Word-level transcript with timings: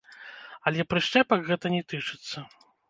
Але 0.71 0.87
прышчэпак 0.93 1.47
гэта 1.51 1.65
не 1.77 1.81
тычыцца. 1.95 2.49